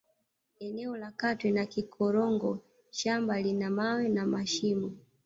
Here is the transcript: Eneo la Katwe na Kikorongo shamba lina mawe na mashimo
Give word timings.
Eneo 0.59 0.95
la 0.97 1.11
Katwe 1.11 1.51
na 1.51 1.65
Kikorongo 1.65 2.59
shamba 2.91 3.41
lina 3.41 3.69
mawe 3.69 4.09
na 4.09 4.25
mashimo 4.25 4.89